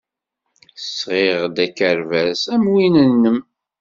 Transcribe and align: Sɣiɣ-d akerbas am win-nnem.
Sɣiɣ-d 0.97 1.57
akerbas 1.65 2.41
am 2.53 2.63
win-nnem. 2.71 3.39